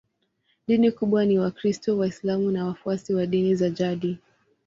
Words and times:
Dini 0.67 0.91
kubwa 0.91 1.25
ni 1.25 1.39
Wakristo, 1.39 1.97
Waislamu 1.97 2.51
na 2.51 2.65
wafuasi 2.65 3.13
wa 3.13 3.25
dini 3.25 3.55
za 3.55 3.69
jadi. 3.69 4.17